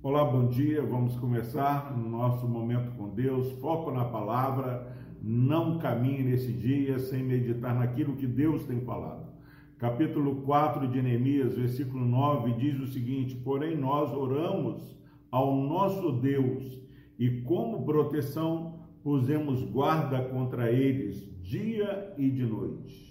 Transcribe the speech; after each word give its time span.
Olá, 0.00 0.24
bom 0.24 0.46
dia. 0.46 0.82
Vamos 0.82 1.16
começar 1.16 1.96
no 1.96 2.08
nosso 2.08 2.46
momento 2.46 2.92
com 2.92 3.08
Deus. 3.08 3.50
Foco 3.60 3.90
na 3.90 4.04
palavra. 4.04 4.96
Não 5.20 5.78
caminhe 5.78 6.22
nesse 6.22 6.52
dia 6.52 7.00
sem 7.00 7.24
meditar 7.24 7.74
naquilo 7.74 8.14
que 8.14 8.26
Deus 8.26 8.64
tem 8.66 8.82
falado. 8.82 9.28
Capítulo 9.78 10.42
4 10.42 10.86
de 10.86 11.02
Neemias, 11.02 11.56
versículo 11.56 12.04
9, 12.04 12.52
diz 12.52 12.78
o 12.78 12.86
seguinte: 12.86 13.34
Porém, 13.34 13.76
nós 13.76 14.12
oramos 14.12 14.96
ao 15.28 15.56
nosso 15.56 16.12
Deus 16.12 16.80
e, 17.18 17.40
como 17.40 17.84
proteção, 17.84 18.78
pusemos 19.02 19.64
guarda 19.64 20.22
contra 20.28 20.70
eles 20.70 21.28
dia 21.42 22.14
e 22.16 22.30
de 22.30 22.46
noite. 22.46 23.09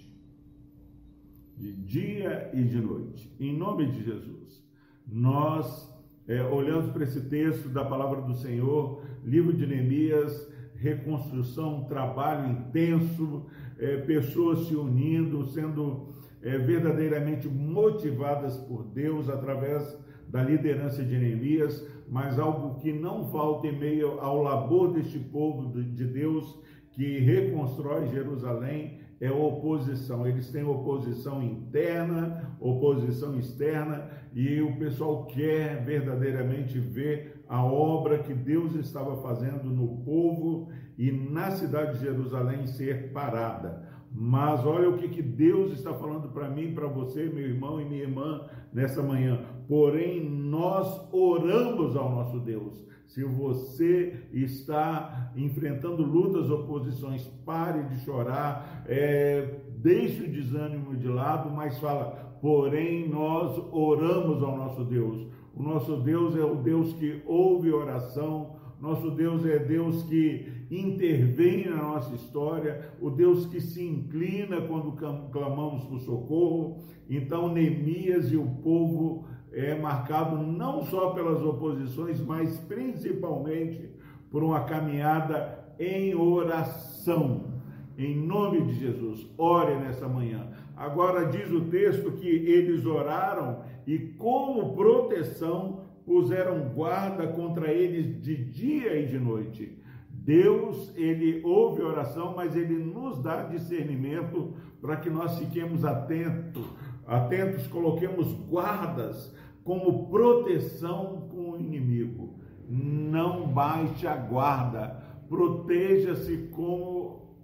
De 1.60 1.74
dia 1.74 2.50
e 2.54 2.64
de 2.64 2.80
noite. 2.80 3.30
Em 3.38 3.54
nome 3.54 3.84
de 3.84 4.02
Jesus, 4.02 4.64
nós 5.06 5.94
é, 6.26 6.42
olhamos 6.42 6.90
para 6.90 7.04
esse 7.04 7.20
texto 7.28 7.68
da 7.68 7.84
palavra 7.84 8.22
do 8.22 8.32
Senhor, 8.32 9.02
livro 9.22 9.52
de 9.52 9.66
Neemias, 9.66 10.50
reconstrução, 10.74 11.84
trabalho 11.84 12.50
intenso, 12.50 13.44
é, 13.78 13.98
pessoas 13.98 14.68
se 14.68 14.74
unindo, 14.74 15.44
sendo 15.48 16.08
é, 16.40 16.56
verdadeiramente 16.56 17.46
motivadas 17.46 18.56
por 18.56 18.84
Deus 18.84 19.28
através 19.28 19.98
da 20.28 20.42
liderança 20.42 21.04
de 21.04 21.18
Neemias, 21.18 21.86
mas 22.08 22.38
algo 22.38 22.80
que 22.80 22.90
não 22.90 23.30
falta 23.30 23.66
em 23.66 23.78
meio 23.78 24.18
ao 24.18 24.42
labor 24.42 24.94
deste 24.94 25.18
povo 25.18 25.78
de 25.78 26.06
Deus 26.06 26.58
que 26.92 27.18
reconstrói 27.18 28.08
Jerusalém 28.08 29.09
é 29.20 29.30
oposição. 29.30 30.26
Eles 30.26 30.50
têm 30.50 30.64
oposição 30.64 31.42
interna, 31.42 32.56
oposição 32.58 33.38
externa, 33.38 34.08
e 34.32 34.60
o 34.62 34.76
pessoal 34.78 35.26
quer 35.26 35.84
verdadeiramente 35.84 36.78
ver 36.78 37.44
a 37.48 37.64
obra 37.64 38.20
que 38.20 38.32
Deus 38.32 38.74
estava 38.74 39.16
fazendo 39.16 39.64
no 39.64 39.98
povo 40.04 40.68
e 40.96 41.10
na 41.10 41.50
cidade 41.50 41.98
de 41.98 42.04
Jerusalém 42.04 42.66
ser 42.66 43.12
parada. 43.12 43.88
Mas 44.12 44.64
olha 44.64 44.88
o 44.88 44.96
que, 44.96 45.08
que 45.08 45.22
Deus 45.22 45.72
está 45.72 45.92
falando 45.94 46.28
para 46.28 46.48
mim, 46.48 46.74
para 46.74 46.86
você, 46.86 47.24
meu 47.28 47.44
irmão 47.44 47.80
e 47.80 47.84
minha 47.84 48.02
irmã, 48.02 48.44
nessa 48.72 49.02
manhã. 49.02 49.44
Porém, 49.68 50.28
nós 50.28 51.08
oramos 51.12 51.96
ao 51.96 52.10
nosso 52.10 52.40
Deus. 52.40 52.84
Se 53.10 53.24
você 53.24 54.22
está 54.32 55.32
enfrentando 55.34 56.00
lutas, 56.04 56.48
oposições, 56.48 57.26
pare 57.44 57.82
de 57.88 58.04
chorar, 58.04 58.84
é, 58.86 59.62
deixe 59.78 60.22
o 60.22 60.30
desânimo 60.30 60.94
de 60.94 61.08
lado, 61.08 61.50
mas 61.50 61.76
fala, 61.80 62.36
porém 62.40 63.08
nós 63.08 63.60
oramos 63.72 64.40
ao 64.44 64.56
nosso 64.56 64.84
Deus. 64.84 65.26
O 65.52 65.60
nosso 65.60 65.96
Deus 65.96 66.36
é 66.36 66.44
o 66.44 66.54
Deus 66.54 66.92
que 66.92 67.20
ouve 67.26 67.72
oração, 67.72 68.59
nosso 68.80 69.10
Deus 69.10 69.44
é 69.44 69.58
Deus 69.58 70.02
que 70.04 70.66
intervém 70.70 71.68
na 71.68 71.76
nossa 71.76 72.14
história, 72.14 72.92
o 73.00 73.10
Deus 73.10 73.46
que 73.46 73.60
se 73.60 73.84
inclina 73.84 74.62
quando 74.62 74.92
clamamos 75.30 75.84
por 75.84 76.00
socorro. 76.00 76.78
Então, 77.08 77.52
Neemias 77.52 78.32
e 78.32 78.36
o 78.36 78.46
povo 78.62 79.26
é 79.52 79.74
marcado 79.74 80.38
não 80.38 80.82
só 80.82 81.10
pelas 81.10 81.42
oposições, 81.42 82.24
mas 82.24 82.58
principalmente 82.60 83.90
por 84.30 84.42
uma 84.42 84.64
caminhada 84.64 85.74
em 85.78 86.14
oração. 86.14 87.50
Em 87.98 88.16
nome 88.16 88.62
de 88.62 88.74
Jesus, 88.74 89.28
ore 89.36 89.74
nessa 89.74 90.08
manhã. 90.08 90.48
Agora 90.74 91.26
diz 91.26 91.50
o 91.50 91.66
texto 91.66 92.12
que 92.12 92.26
eles 92.26 92.86
oraram 92.86 93.60
e 93.86 93.98
como 93.98 94.74
proteção 94.74 95.79
puseram 96.10 96.70
guarda 96.70 97.28
contra 97.28 97.72
eles 97.72 98.20
de 98.20 98.34
dia 98.34 99.00
e 99.00 99.06
de 99.06 99.16
noite. 99.16 99.78
Deus, 100.10 100.92
ele 100.96 101.40
ouve 101.44 101.82
a 101.82 101.86
oração, 101.86 102.34
mas 102.34 102.56
ele 102.56 102.74
nos 102.82 103.22
dá 103.22 103.44
discernimento 103.44 104.54
para 104.80 104.96
que 104.96 105.08
nós 105.08 105.38
fiquemos 105.38 105.84
atentos, 105.84 106.66
atentos, 107.06 107.68
coloquemos 107.68 108.32
guardas 108.48 109.32
como 109.62 110.10
proteção 110.10 111.28
com 111.30 111.52
o 111.52 111.60
inimigo. 111.60 112.40
Não 112.68 113.46
baixe 113.46 114.04
a 114.08 114.16
guarda, 114.16 115.00
proteja-se 115.28 116.48
como 116.50 117.36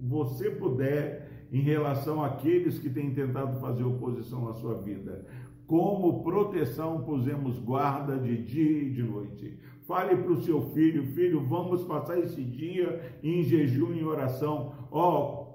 você 0.00 0.50
puder 0.50 1.46
em 1.52 1.60
relação 1.60 2.24
àqueles 2.24 2.78
que 2.78 2.88
têm 2.88 3.12
tentado 3.12 3.60
fazer 3.60 3.84
oposição 3.84 4.48
à 4.48 4.54
sua 4.54 4.74
vida. 4.78 5.26
Como 5.66 6.22
proteção, 6.22 7.02
pusemos 7.02 7.58
guarda 7.58 8.16
de 8.16 8.36
dia 8.36 8.82
e 8.82 8.90
de 8.90 9.02
noite. 9.02 9.58
Fale 9.86 10.16
para 10.16 10.32
o 10.32 10.42
seu 10.42 10.60
filho, 10.72 11.04
filho, 11.06 11.40
vamos 11.40 11.82
passar 11.84 12.18
esse 12.18 12.42
dia 12.42 13.18
em 13.22 13.42
jejum 13.42 13.92
e 13.94 14.04
oração. 14.04 14.72
Ó, 14.90 15.20
oh, 15.20 15.46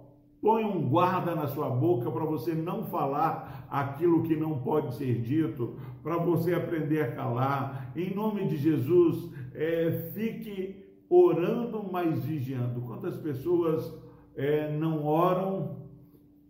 põe 0.42 0.66
um 0.66 0.90
guarda 0.90 1.36
na 1.36 1.48
sua 1.48 1.70
boca 1.70 2.12
para 2.12 2.26
você 2.26 2.54
não 2.54 2.84
falar 2.86 3.68
aquilo 3.70 4.24
que 4.24 4.36
não 4.36 4.60
pode 4.60 4.96
ser 4.96 5.22
dito, 5.22 5.78
para 6.04 6.18
você 6.18 6.54
aprender 6.54 7.02
a 7.02 7.12
calar. 7.16 7.92
Em 7.96 8.14
nome 8.14 8.48
de 8.48 8.58
Jesus, 8.58 9.30
é, 9.54 10.10
fique 10.14 10.82
orando, 11.10 11.86
mas 11.92 12.24
vigiando. 12.26 12.82
Quantas 12.82 13.16
pessoas 13.18 13.94
é, 14.36 14.76
não 14.78 15.06
oram 15.06 15.78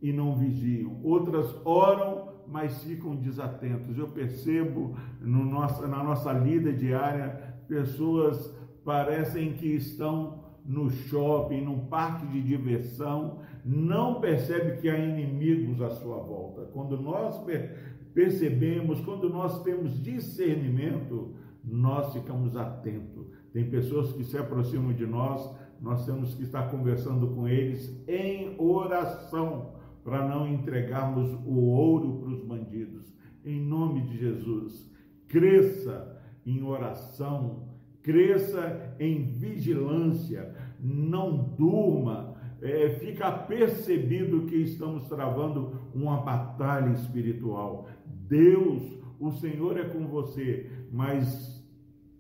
e 0.02 0.12
não 0.12 0.36
vigiam? 0.36 1.00
Outras 1.04 1.56
oram 1.66 2.21
mas 2.52 2.84
ficam 2.84 3.16
desatentos. 3.16 3.98
Eu 3.98 4.10
percebo 4.10 4.96
no 5.22 5.46
nossa, 5.46 5.88
na 5.88 6.04
nossa 6.04 6.34
lida 6.34 6.74
diária 6.74 7.56
pessoas 7.68 8.54
parecem 8.84 9.54
que 9.54 9.68
estão 9.68 10.44
no 10.66 10.90
shopping, 10.90 11.62
num 11.62 11.86
parque 11.86 12.28
de 12.28 12.42
diversão, 12.42 13.40
não 13.64 14.20
percebe 14.20 14.80
que 14.80 14.90
há 14.90 14.98
inimigos 14.98 15.82
à 15.82 15.90
sua 15.90 16.18
volta. 16.18 16.70
Quando 16.74 17.00
nós 17.00 17.42
percebemos, 18.14 19.00
quando 19.02 19.30
nós 19.30 19.64
temos 19.64 20.02
discernimento, 20.04 21.34
nós 21.64 22.14
ficamos 22.14 22.56
atentos. 22.56 23.28
Tem 23.54 23.70
pessoas 23.70 24.12
que 24.14 24.24
se 24.24 24.38
aproximam 24.38 24.94
de 24.94 25.06
nós, 25.06 25.50
nós 25.80 26.06
temos 26.06 26.36
que 26.36 26.44
estar 26.44 26.70
conversando 26.70 27.28
com 27.30 27.48
eles 27.48 28.04
em 28.08 28.56
oração, 28.60 29.71
para 30.04 30.28
não 30.28 30.48
entregarmos 30.48 31.34
o 31.46 31.60
ouro 31.60 32.20
para 32.20 32.30
os 32.30 32.44
bandidos. 32.44 33.14
Em 33.46 33.60
nome 33.60 34.02
de 34.02 34.18
Jesus, 34.18 34.90
cresça 35.28 36.20
em 36.46 36.64
oração, 36.64 37.68
cresça 38.02 38.96
em 39.00 39.32
vigilância, 39.32 40.56
não 40.80 41.38
durma, 41.58 42.36
é, 42.62 42.90
fica 43.00 43.32
percebido 43.32 44.46
que 44.46 44.56
estamos 44.56 45.08
travando 45.08 45.90
uma 45.94 46.18
batalha 46.18 46.92
espiritual. 46.92 47.88
Deus, 48.06 49.00
o 49.20 49.32
Senhor 49.32 49.78
é 49.78 49.86
com 49.86 50.08
você, 50.08 50.70
mas 50.92 51.62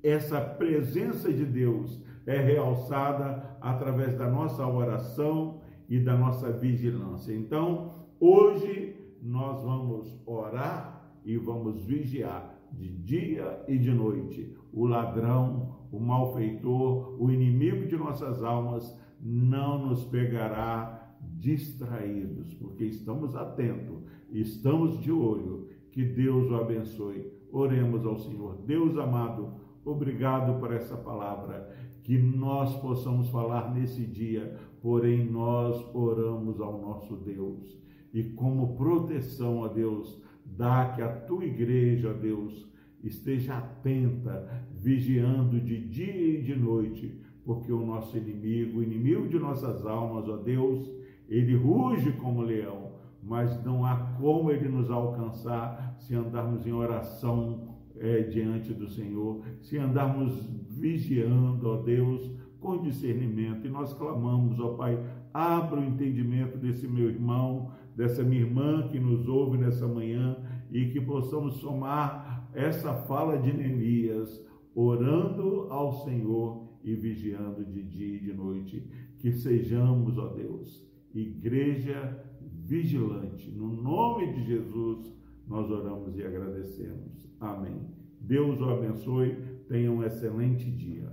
essa 0.03 0.41
presença 0.41 1.31
de 1.31 1.45
Deus 1.45 2.01
é 2.25 2.39
realçada 2.39 3.57
através 3.61 4.17
da 4.17 4.27
nossa 4.27 4.65
oração 4.65 5.60
e 5.91 5.99
da 5.99 6.15
nossa 6.15 6.49
vigilância. 6.53 7.35
Então, 7.35 7.91
hoje 8.17 8.95
nós 9.21 9.61
vamos 9.61 10.17
orar 10.25 11.19
e 11.25 11.35
vamos 11.35 11.83
vigiar 11.83 12.57
de 12.71 12.87
dia 12.87 13.61
e 13.67 13.77
de 13.77 13.91
noite. 13.91 14.55
O 14.71 14.85
ladrão, 14.85 15.79
o 15.91 15.99
malfeitor, 15.99 17.21
o 17.21 17.29
inimigo 17.29 17.85
de 17.87 17.97
nossas 17.97 18.41
almas 18.41 18.97
não 19.19 19.85
nos 19.87 20.05
pegará 20.05 21.13
distraídos, 21.37 22.53
porque 22.53 22.85
estamos 22.85 23.35
atentos, 23.35 24.01
estamos 24.31 24.97
de 25.01 25.11
olho. 25.11 25.67
Que 25.91 26.05
Deus 26.05 26.49
o 26.49 26.55
abençoe. 26.55 27.29
Oremos 27.51 28.05
ao 28.05 28.17
Senhor. 28.17 28.61
Deus 28.65 28.97
amado, 28.97 29.55
obrigado 29.85 30.59
por 30.59 30.73
essa 30.73 30.95
palavra. 30.95 31.69
Que 32.03 32.17
nós 32.17 32.75
possamos 32.77 33.29
falar 33.29 33.73
nesse 33.73 34.05
dia, 34.05 34.57
porém 34.81 35.29
nós 35.29 35.83
oramos 35.93 36.59
ao 36.59 36.81
nosso 36.81 37.15
Deus. 37.15 37.79
E 38.13 38.23
como 38.23 38.75
proteção 38.75 39.63
a 39.63 39.67
Deus, 39.67 40.21
Dá 40.45 40.89
que 40.95 41.01
a 41.01 41.07
tua 41.07 41.45
igreja, 41.45 42.13
Deus, 42.13 42.67
esteja 43.03 43.57
atenta, 43.57 44.65
vigiando 44.73 45.59
de 45.59 45.87
dia 45.87 46.39
e 46.39 46.41
de 46.41 46.55
noite, 46.55 47.19
porque 47.43 47.71
o 47.71 47.85
nosso 47.85 48.17
inimigo, 48.17 48.79
o 48.79 48.83
inimigo 48.83 49.27
de 49.27 49.39
nossas 49.39 49.85
almas, 49.85 50.27
ó 50.27 50.37
Deus, 50.37 50.89
ele 51.27 51.55
ruge 51.55 52.11
como 52.13 52.41
leão, 52.41 52.91
mas 53.23 53.63
não 53.63 53.85
há 53.85 53.95
como 54.19 54.51
ele 54.51 54.67
nos 54.67 54.91
alcançar 54.91 55.95
se 55.99 56.13
andarmos 56.13 56.67
em 56.67 56.73
oração 56.73 57.70
é, 58.01 58.23
diante 58.23 58.73
do 58.73 58.89
Senhor, 58.89 59.43
se 59.61 59.77
andarmos 59.77 60.49
vigiando, 60.69 61.67
ó 61.67 61.77
Deus, 61.77 62.31
com 62.59 62.81
discernimento. 62.81 63.65
E 63.65 63.69
nós 63.69 63.93
clamamos, 63.93 64.59
ó 64.59 64.73
Pai, 64.73 64.99
abra 65.31 65.79
o 65.79 65.83
entendimento 65.83 66.57
desse 66.57 66.87
meu 66.87 67.09
irmão, 67.09 67.71
dessa 67.95 68.23
minha 68.23 68.41
irmã 68.41 68.87
que 68.87 68.99
nos 68.99 69.27
ouve 69.27 69.57
nessa 69.57 69.87
manhã 69.87 70.35
e 70.71 70.87
que 70.87 70.99
possamos 70.99 71.55
somar 71.55 72.49
essa 72.53 72.93
fala 73.03 73.37
de 73.37 73.53
Neemias, 73.53 74.43
orando 74.73 75.67
ao 75.69 75.93
Senhor 76.03 76.69
e 76.83 76.95
vigiando 76.95 77.63
de 77.63 77.83
dia 77.83 78.15
e 78.15 78.19
de 78.19 78.33
noite. 78.33 78.83
Que 79.19 79.31
sejamos, 79.31 80.17
ó 80.17 80.27
Deus, 80.29 80.83
igreja 81.13 82.19
vigilante. 82.41 83.51
No 83.51 83.67
nome 83.67 84.33
de 84.33 84.43
Jesus, 84.43 85.20
nós 85.51 85.69
oramos 85.69 86.17
e 86.17 86.23
agradecemos. 86.23 87.29
Amém. 87.37 87.81
Deus 88.21 88.61
o 88.61 88.69
abençoe. 88.69 89.35
Tenha 89.67 89.91
um 89.91 90.01
excelente 90.01 90.71
dia. 90.71 91.11